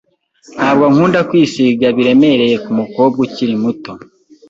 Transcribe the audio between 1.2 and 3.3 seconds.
kwisiga biremereye kumukobwa